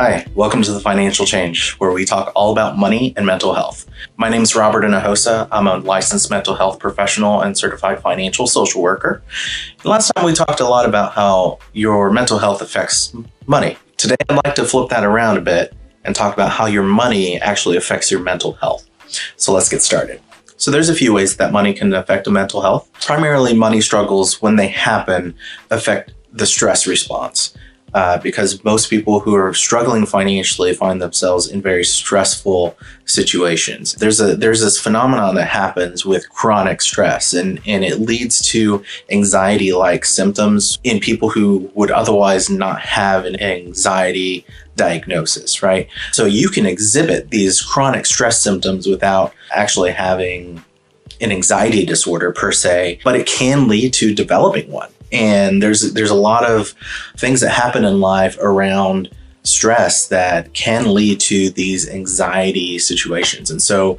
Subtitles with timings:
[0.00, 3.84] Hi, welcome to the Financial Change, where we talk all about money and mental health.
[4.16, 5.48] My name is Robert Hinojosa.
[5.50, 9.24] I'm a licensed mental health professional and certified financial social worker.
[9.82, 13.12] Last time we talked a lot about how your mental health affects
[13.48, 13.76] money.
[13.96, 15.74] Today I'd like to flip that around a bit
[16.04, 18.88] and talk about how your money actually affects your mental health.
[19.34, 20.20] So let's get started.
[20.58, 22.88] So there's a few ways that money can affect mental health.
[23.00, 25.34] Primarily money struggles when they happen
[25.72, 27.52] affect the stress response
[27.94, 33.94] uh, because most people who are struggling financially find themselves in very stressful situations.
[33.94, 38.84] There's a there's this phenomenon that happens with chronic stress, and and it leads to
[39.10, 44.44] anxiety-like symptoms in people who would otherwise not have an anxiety
[44.76, 45.88] diagnosis, right?
[46.12, 50.62] So you can exhibit these chronic stress symptoms without actually having
[51.20, 56.10] an anxiety disorder per se, but it can lead to developing one and there's there's
[56.10, 56.74] a lot of
[57.16, 59.10] things that happen in life around
[59.42, 63.50] stress that can lead to these anxiety situations.
[63.50, 63.98] And so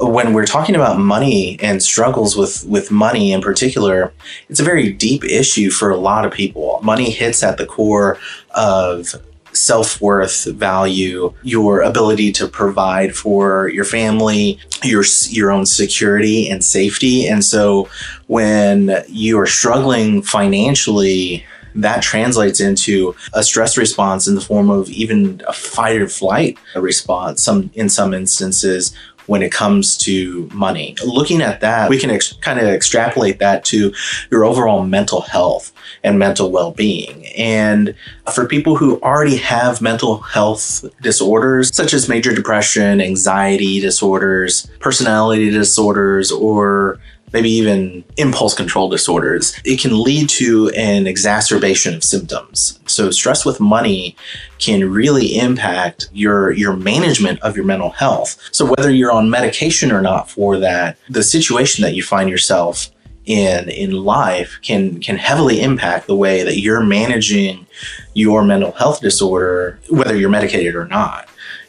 [0.00, 4.12] when we're talking about money and struggles with with money in particular
[4.48, 6.80] it's a very deep issue for a lot of people.
[6.82, 8.18] Money hits at the core
[8.54, 9.14] of
[9.52, 16.64] self worth, value, your ability to provide for your family, your your own security and
[16.64, 17.26] safety.
[17.26, 17.88] And so,
[18.26, 21.44] when you are struggling financially,
[21.74, 26.58] that translates into a stress response in the form of even a fight or flight
[26.76, 27.42] response.
[27.42, 28.94] Some in some instances,
[29.26, 30.96] when it comes to money.
[31.04, 33.92] Looking at that, we can ex- kind of extrapolate that to
[34.30, 35.72] your overall mental health
[36.04, 37.26] and mental well being.
[37.36, 37.94] And
[38.32, 45.50] for people who already have mental health disorders, such as major depression, anxiety disorders, personality
[45.50, 46.98] disorders, or
[47.32, 52.78] maybe even impulse control disorders, it can lead to an exacerbation of symptoms.
[52.92, 54.16] So stress with money
[54.58, 58.38] can really impact your your management of your mental health.
[58.52, 62.90] So whether you're on medication or not for that, the situation that you find yourself
[63.24, 67.66] in in life can can heavily impact the way that you're managing
[68.14, 71.28] your mental health disorder whether you're medicated or not.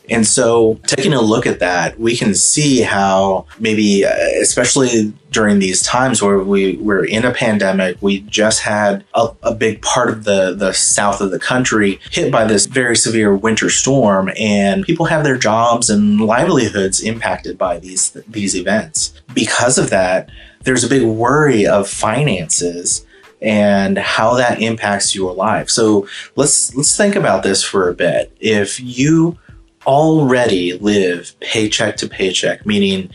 [0.10, 5.60] And so, taking a look at that, we can see how maybe, uh, especially during
[5.60, 10.10] these times where we were in a pandemic, we just had a, a, big part
[10.10, 14.84] of the, the south of the country hit by this very severe winter storm, and
[14.84, 19.14] people have their jobs and livelihoods impacted by these these events.
[19.34, 20.30] Because of that,
[20.64, 23.06] there's a big worry of finances
[23.42, 25.70] and how that impacts your life.
[25.70, 28.36] So let's let's think about this for a bit.
[28.40, 29.38] If you
[29.86, 33.10] already live paycheck to paycheck, meaning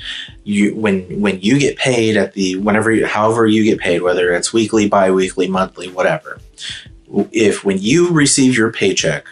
[0.44, 4.32] you when when you get paid at the whenever you, however you get paid, whether
[4.32, 6.40] it's weekly, biweekly, monthly, whatever.
[7.32, 9.26] If when you receive your paycheck,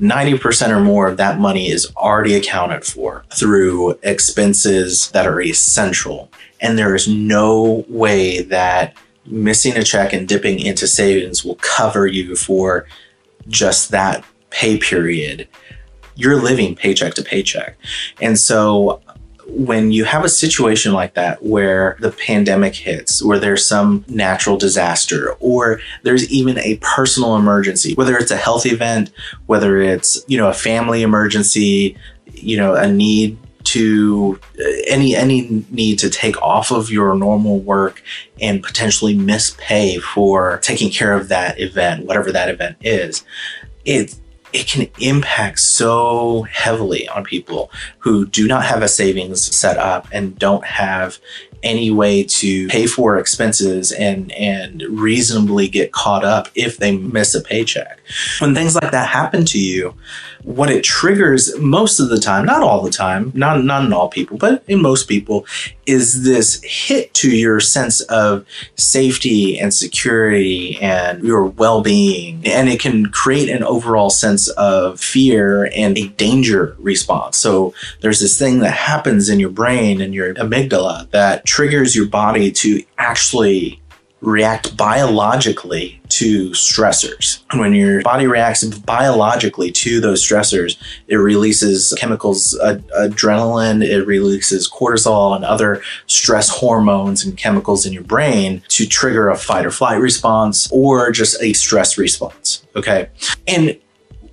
[0.00, 6.30] 90% or more of that money is already accounted for through expenses that are essential.
[6.60, 8.96] And there is no way that
[9.26, 12.86] missing a check and dipping into savings will cover you for
[13.48, 15.48] just that pay period
[16.16, 17.76] you're living paycheck to paycheck.
[18.20, 19.00] And so
[19.46, 24.56] when you have a situation like that where the pandemic hits, where there's some natural
[24.56, 29.10] disaster, or there's even a personal emergency, whether it's a health event,
[29.46, 31.96] whether it's, you know, a family emergency,
[32.32, 37.60] you know, a need to uh, any any need to take off of your normal
[37.60, 38.02] work
[38.40, 43.24] and potentially miss pay for taking care of that event, whatever that event is.
[43.84, 44.16] It
[44.52, 50.06] it can impact so heavily on people who do not have a savings set up
[50.12, 51.18] and don't have
[51.62, 57.34] any way to pay for expenses and and reasonably get caught up if they miss
[57.34, 58.00] a paycheck.
[58.38, 59.94] When things like that happen to you,
[60.42, 64.08] what it triggers most of the time, not all the time, not not in all
[64.08, 65.46] people, but in most people,
[65.86, 68.44] is this hit to your sense of
[68.76, 72.42] safety and security and your well-being.
[72.46, 77.36] And it can create an overall sense of fear and a danger response.
[77.36, 82.06] So there's this thing that happens in your brain and your amygdala that triggers your
[82.06, 83.81] body to actually
[84.22, 87.42] react biologically to stressors.
[87.54, 90.76] When your body reacts biologically to those stressors,
[91.08, 97.92] it releases chemicals, ad- adrenaline, it releases cortisol and other stress hormones and chemicals in
[97.92, 102.64] your brain to trigger a fight or flight response or just a stress response.
[102.76, 103.08] Okay.
[103.48, 103.76] And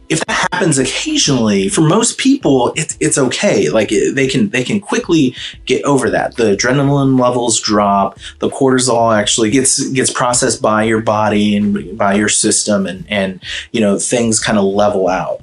[0.09, 3.69] if that happens occasionally for most people it's it's okay.
[3.69, 5.35] Like they can they can quickly
[5.65, 6.35] get over that.
[6.35, 8.19] The adrenaline levels drop.
[8.39, 13.41] The cortisol actually gets gets processed by your body and by your system and and
[13.71, 15.41] you know things kind of level out.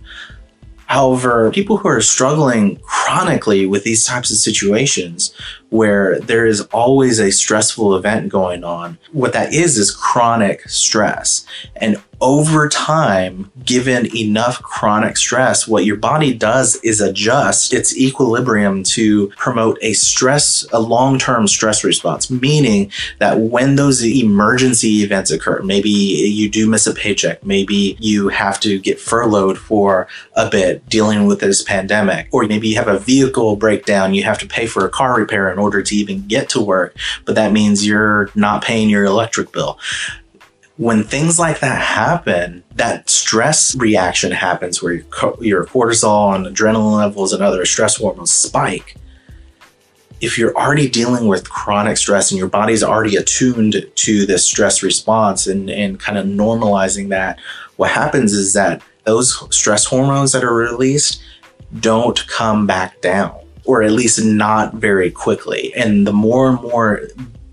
[0.87, 5.35] However, people who are struggling chronically with these types of situations
[5.77, 11.47] where there is always a stressful event going on, what that is is chronic stress.
[11.77, 18.83] And over time, given enough chronic stress, what your body does is adjust its equilibrium
[18.83, 25.31] to promote a stress, a long term stress response, meaning that when those emergency events
[25.31, 30.49] occur, maybe you do miss a paycheck, maybe you have to get furloughed for a
[30.49, 34.47] bit dealing with this pandemic, or maybe you have a vehicle breakdown, you have to
[34.47, 37.87] pay for a car repair in order to even get to work, but that means
[37.87, 39.79] you're not paying your electric bill
[40.77, 44.95] when things like that happen, that stress reaction happens where
[45.41, 48.97] your, cortisol and adrenaline levels and other stress hormones spike.
[50.21, 54.83] If you're already dealing with chronic stress and your body's already attuned to this stress
[54.83, 57.39] response and, and kind of normalizing that,
[57.77, 61.23] what happens is that those stress hormones that are released
[61.81, 65.75] don't come back down, or at least not very quickly.
[65.75, 67.03] And the more and more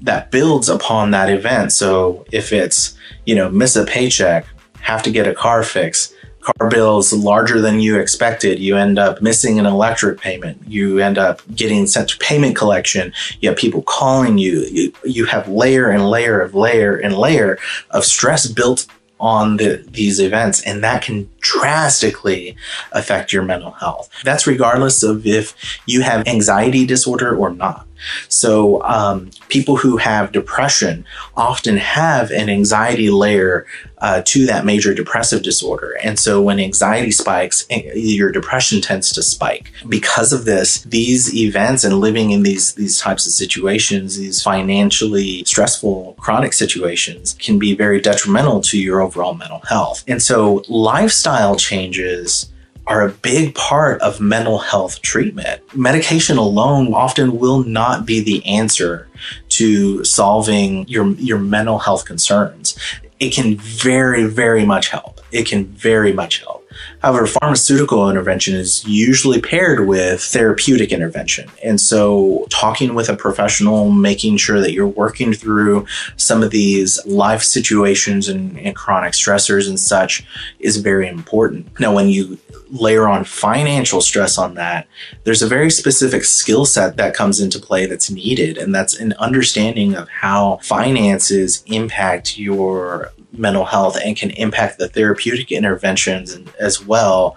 [0.01, 1.71] that builds upon that event.
[1.71, 2.95] So if it's,
[3.25, 4.45] you know, miss a paycheck,
[4.81, 9.21] have to get a car fix, car bills larger than you expected, you end up
[9.21, 13.81] missing an electric payment, you end up getting sent to payment collection, you have people
[13.83, 17.57] calling you, you, you have layer and layer of layer and layer
[17.91, 18.85] of stress built
[19.19, 22.55] on the, these events, and that can drastically
[22.91, 24.09] affect your mental health.
[24.23, 25.55] That's regardless of if
[25.85, 27.87] you have anxiety disorder or not.
[28.27, 31.05] So, um, people who have depression
[31.35, 33.65] often have an anxiety layer
[33.99, 35.97] uh, to that major depressive disorder.
[36.03, 39.71] And so, when anxiety spikes, eh, your depression tends to spike.
[39.87, 45.43] Because of this, these events and living in these, these types of situations, these financially
[45.45, 50.03] stressful chronic situations, can be very detrimental to your overall mental health.
[50.07, 52.52] And so, lifestyle changes
[52.87, 55.61] are a big part of mental health treatment.
[55.75, 59.07] Medication alone often will not be the answer
[59.49, 62.77] to solving your, your mental health concerns.
[63.19, 65.21] It can very, very much help.
[65.31, 66.62] It can very much help.
[67.01, 71.49] However, pharmaceutical intervention is usually paired with therapeutic intervention.
[71.63, 75.85] And so, talking with a professional, making sure that you're working through
[76.17, 80.23] some of these life situations and, and chronic stressors and such
[80.59, 81.79] is very important.
[81.79, 82.37] Now, when you
[82.73, 84.87] layer on financial stress on that,
[85.23, 88.57] there's a very specific skill set that comes into play that's needed.
[88.57, 94.87] And that's an understanding of how finances impact your mental health and can impact the
[94.87, 97.35] therapeutic interventions as well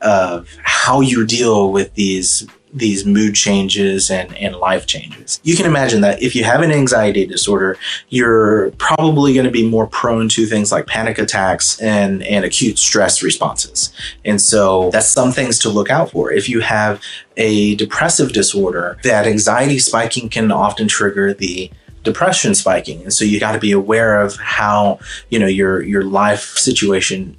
[0.00, 5.40] of how you deal with these these mood changes and, and life changes.
[5.42, 7.76] You can imagine that if you have an anxiety disorder,
[8.08, 12.78] you're probably going to be more prone to things like panic attacks and, and acute
[12.78, 13.92] stress responses.
[14.24, 16.30] And so that's some things to look out for.
[16.32, 17.02] If you have
[17.36, 21.70] a depressive disorder, that anxiety spiking can often trigger the
[22.02, 23.02] depression spiking.
[23.02, 24.98] And so you got to be aware of how,
[25.28, 27.38] you know, your, your life situation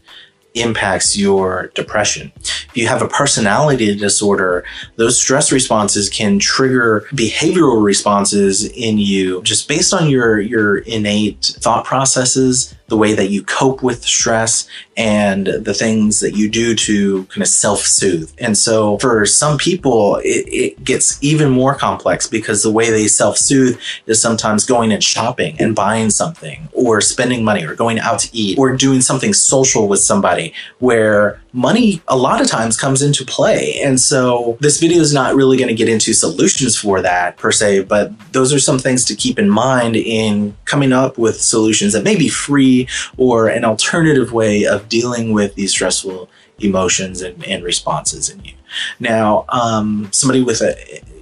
[0.53, 2.31] impacts your depression.
[2.37, 4.63] If you have a personality disorder,
[4.95, 11.55] those stress responses can trigger behavioral responses in you just based on your, your innate
[11.59, 14.67] thought processes the way that you cope with stress
[14.97, 18.29] and the things that you do to kind of self-soothe.
[18.37, 23.07] And so for some people, it, it gets even more complex because the way they
[23.07, 28.19] self-soothe is sometimes going and shopping and buying something or spending money or going out
[28.19, 30.40] to eat or doing something social with somebody
[30.79, 33.79] where money a lot of times comes into play.
[33.83, 37.51] And so this video is not really going to get into solutions for that per
[37.51, 41.93] se, but those are some things to keep in mind in coming up with solutions
[41.93, 46.29] that may be free or an alternative way of dealing with these stressful
[46.59, 48.53] emotions and, and responses in you.
[48.99, 50.75] Now, um, somebody with a,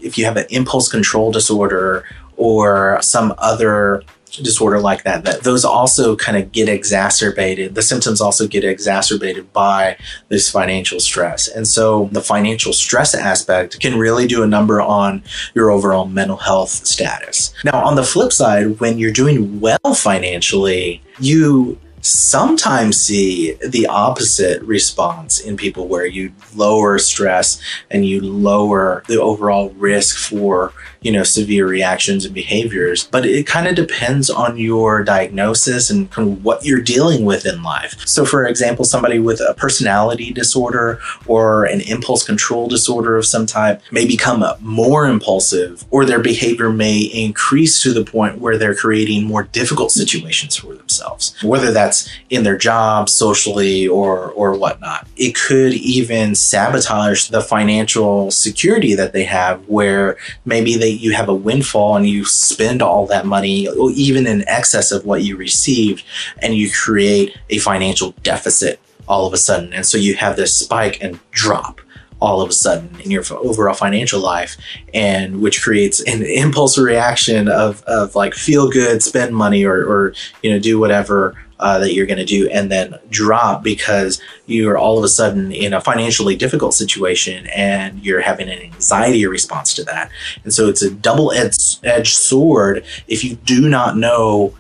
[0.05, 2.03] if you have an impulse control disorder
[2.37, 4.03] or some other
[4.37, 7.75] disorder like that, that those also kind of get exacerbated.
[7.75, 9.97] The symptoms also get exacerbated by
[10.29, 11.47] this financial stress.
[11.47, 16.37] And so the financial stress aspect can really do a number on your overall mental
[16.37, 17.53] health status.
[17.63, 24.61] Now, on the flip side, when you're doing well financially, you sometimes see the opposite
[24.63, 31.11] response in people where you lower stress and you lower the overall risk for you
[31.11, 33.05] know, severe reactions and behaviors.
[33.05, 37.45] But it kind of depends on your diagnosis and kind of what you're dealing with
[37.45, 37.95] in life.
[38.07, 43.45] So, for example, somebody with a personality disorder or an impulse control disorder of some
[43.45, 48.75] type may become more impulsive, or their behavior may increase to the point where they're
[48.75, 55.07] creating more difficult situations for themselves, whether that's in their job, socially, or or whatnot.
[55.15, 61.29] It could even sabotage the financial security that they have, where maybe they you have
[61.29, 66.03] a windfall and you spend all that money, even in excess of what you received,
[66.39, 70.55] and you create a financial deficit all of a sudden, and so you have this
[70.55, 71.81] spike and drop
[72.21, 74.57] all of a sudden in your overall financial life
[74.93, 80.13] and which creates an impulse reaction of, of like feel good spend money or, or
[80.43, 84.77] you know do whatever uh, that you're going to do and then drop because you're
[84.77, 89.73] all of a sudden in a financially difficult situation and you're having an anxiety response
[89.73, 90.09] to that.
[90.43, 94.53] And so it's a double-edged sword if you do not know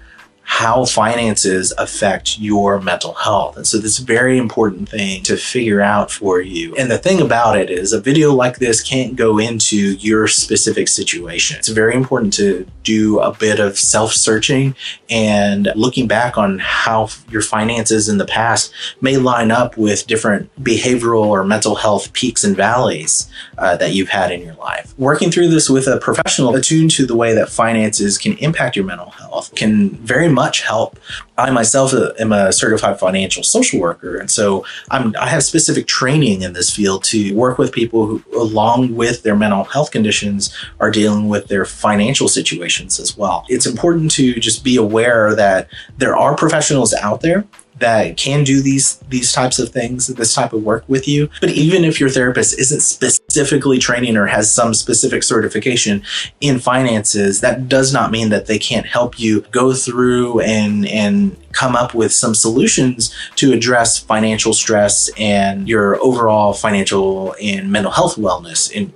[0.49, 3.55] how finances affect your mental health.
[3.55, 6.75] And so this is a very important thing to figure out for you.
[6.75, 10.87] And the thing about it is a video like this can't go into your specific
[10.87, 11.57] situation.
[11.59, 14.75] It's very important to do a bit of self-searching
[15.07, 20.49] and looking back on how your finances in the past may line up with different
[20.61, 24.97] behavioral or mental health peaks and valleys uh, that you've had in your life.
[24.97, 28.85] Working through this with a professional attuned to the way that finances can impact your
[28.85, 30.91] mental health can very much help.
[31.37, 35.85] I myself uh, am a certified financial social worker, and so I'm, I have specific
[35.99, 40.41] training in this field to work with people who, along with their mental health conditions,
[40.79, 43.45] are dealing with their financial situations as well.
[43.49, 45.61] It's important to just be aware that
[45.97, 47.45] there are professionals out there
[47.79, 51.29] that can do these these types of things, this type of work with you.
[51.41, 56.03] But even if your therapist isn't specifically training or has some specific certification
[56.41, 61.35] in finances, that does not mean that they can't help you go through and and
[61.51, 67.91] come up with some solutions to address financial stress and your overall financial and mental
[67.91, 68.93] health wellness in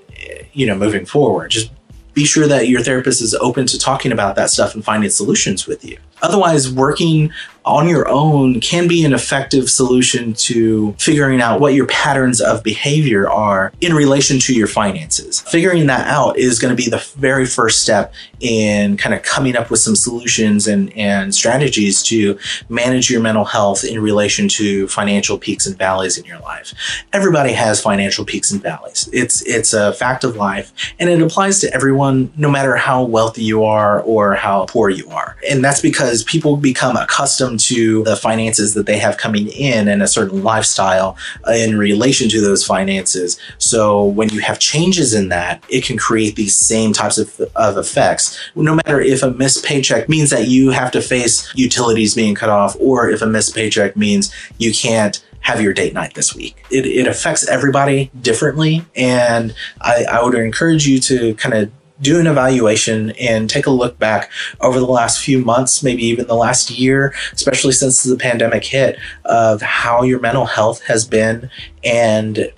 [0.54, 1.52] you know moving forward.
[1.52, 1.72] Just
[2.14, 5.66] be sure that your therapist is open to talking about that stuff and finding solutions
[5.66, 5.98] with you.
[6.22, 7.32] Otherwise, working
[7.66, 12.64] on your own can be an effective solution to figuring out what your patterns of
[12.64, 15.40] behavior are in relation to your finances.
[15.42, 19.56] Figuring that out is going to be the very first step in kind of coming
[19.56, 24.88] up with some solutions and, and strategies to manage your mental health in relation to
[24.90, 26.74] financial peaks and valleys in your life.
[27.14, 29.10] Everybody has financial peaks and valleys.
[29.14, 33.44] It's it's a fact of life and it applies to everyone no matter how wealthy
[33.44, 35.38] you are or how poor you are.
[35.50, 40.02] And that's because people become accustomed to the finances that they have coming in and
[40.02, 41.18] a certain lifestyle
[41.48, 43.40] in relation to those finances.
[43.58, 47.78] So when you have changes in that, it can create these same types of, of
[47.78, 48.40] effects.
[48.56, 52.50] No matter if a missed paycheck means that you have to face utilities being cut
[52.50, 56.64] off, or if a missed paycheck means you can't have your date night this week.
[56.72, 58.86] It, it affects everybody differently.
[58.96, 61.72] And I, I would encourage you to kind of
[62.04, 64.30] do an evaluation and take a look back
[64.62, 69.00] over the last few months, maybe even the last year, especially since the pandemic hit,
[69.26, 71.50] of how your mental health has been
[71.84, 72.52] and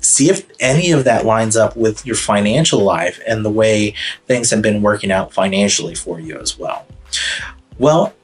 [0.00, 3.94] see if any of that lines up with your financial life and the way
[4.26, 6.86] things have been working out financially for you as well.
[7.78, 8.14] Well,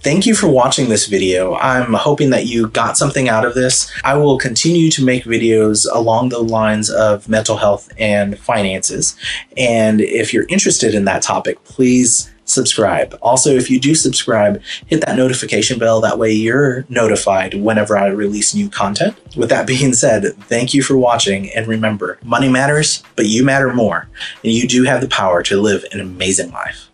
[0.00, 1.56] Thank you for watching this video.
[1.56, 3.90] I'm hoping that you got something out of this.
[4.04, 9.16] I will continue to make videos along the lines of mental health and finances.
[9.56, 13.18] And if you're interested in that topic, please subscribe.
[13.22, 16.00] Also, if you do subscribe, hit that notification bell.
[16.00, 19.16] That way you're notified whenever I release new content.
[19.36, 21.50] With that being said, thank you for watching.
[21.50, 24.08] And remember, money matters, but you matter more.
[24.44, 26.87] And you do have the power to live an amazing life.